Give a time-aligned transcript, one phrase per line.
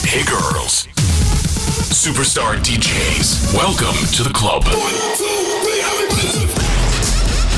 [0.05, 0.89] Hey girls.
[1.91, 3.55] Superstar DJs.
[3.55, 4.65] Welcome to the club.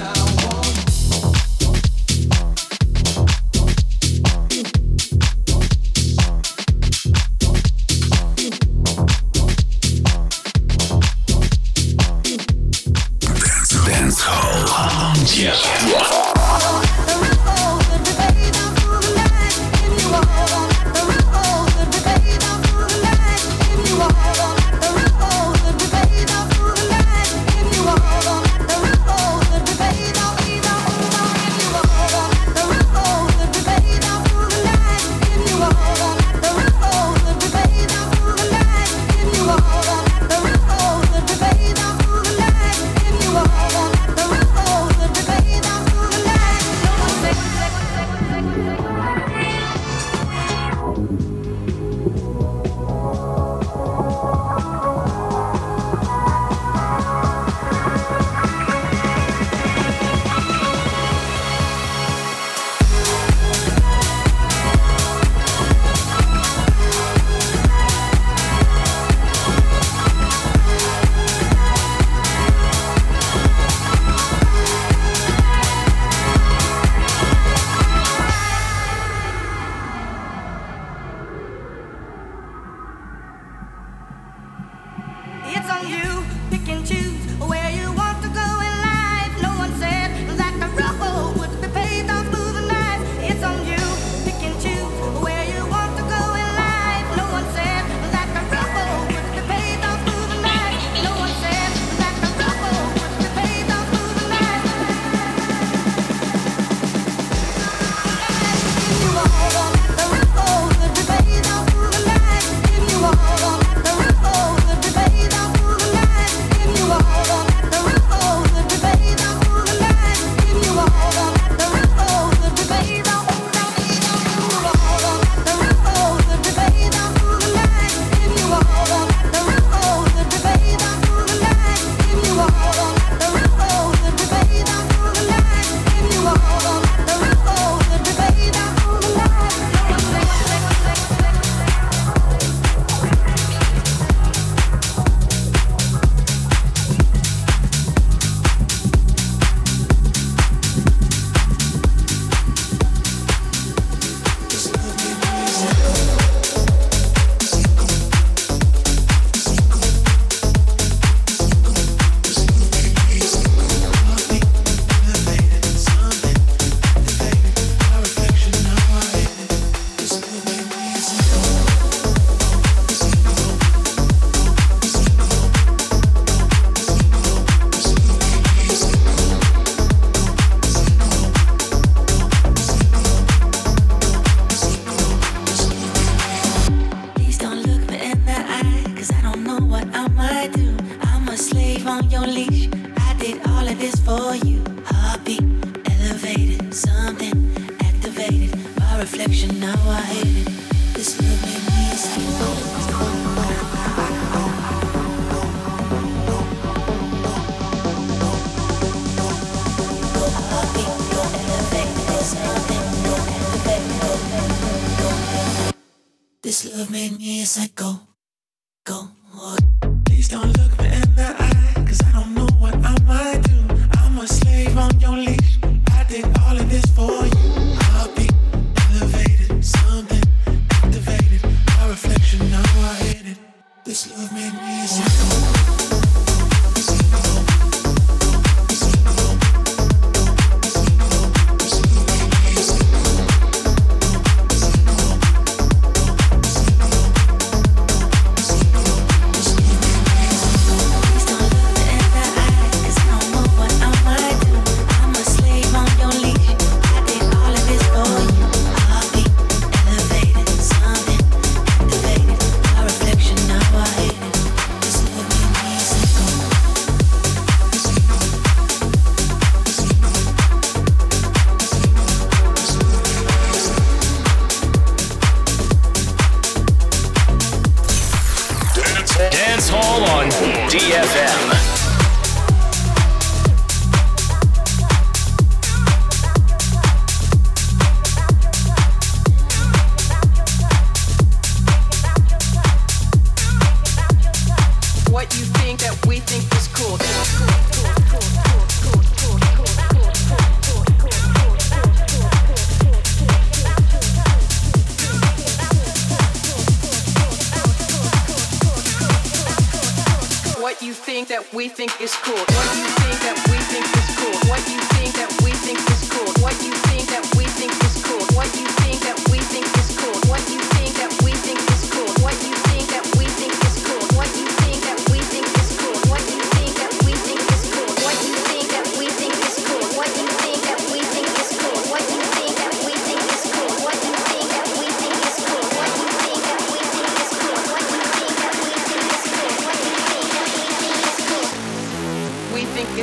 [0.00, 0.29] Don't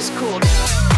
[0.10, 0.97] It's cool.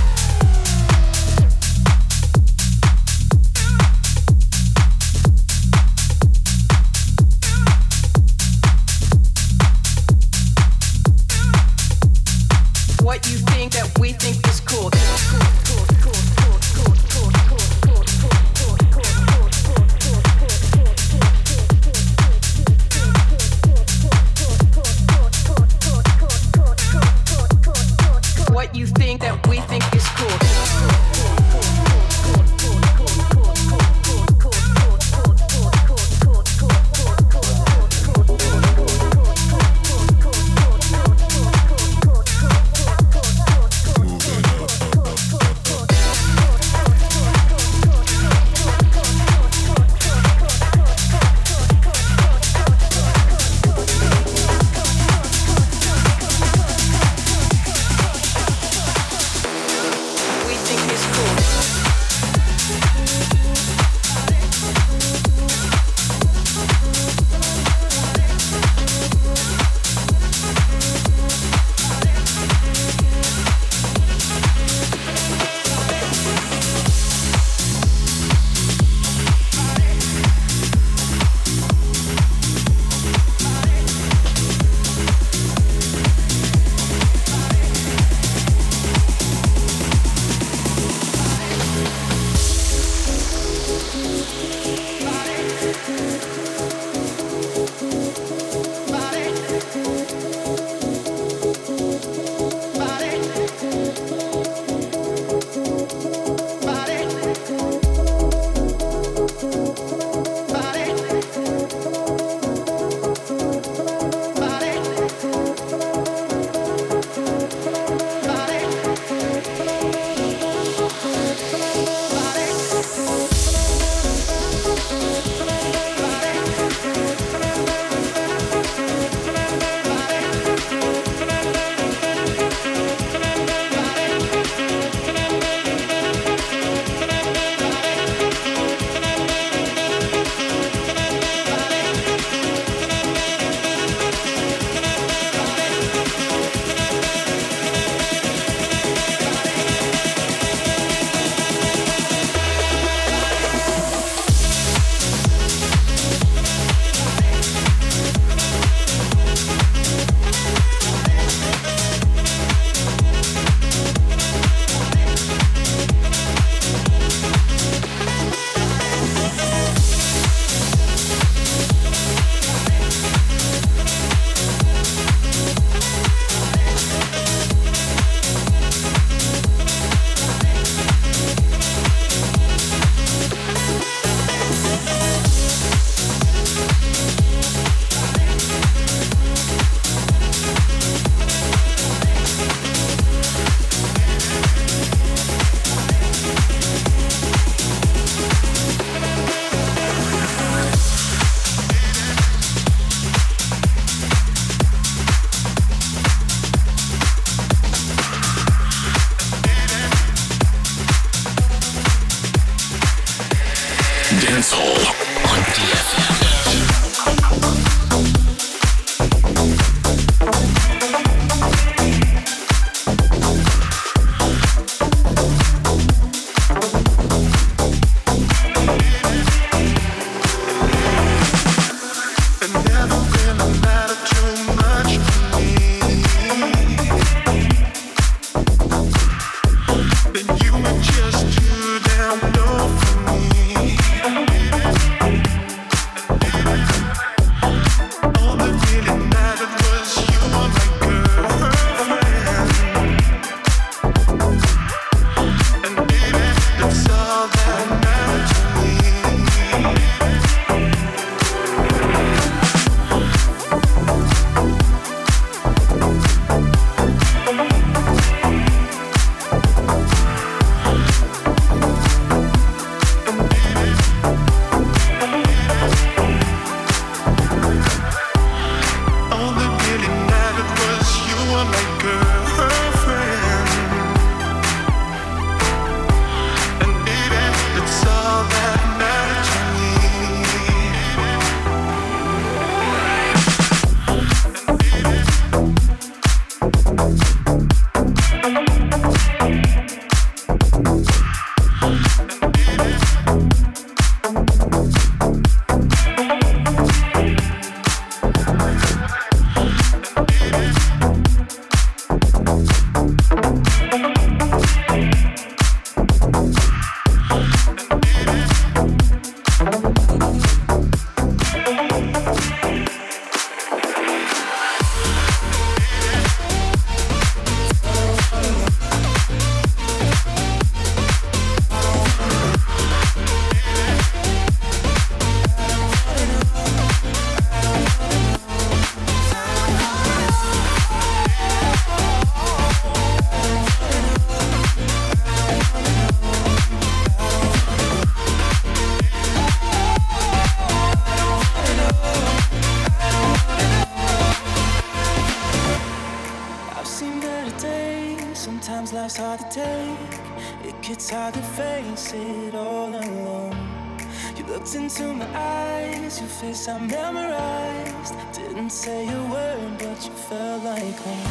[370.44, 371.09] like home.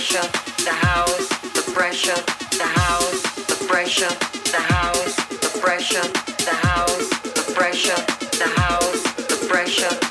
[0.00, 2.14] pressure, the house, the pressure,
[2.56, 4.08] the house, the pressure,
[4.50, 8.02] the house, the pressure, the house, the pressure,
[8.38, 10.09] the house, the pressure.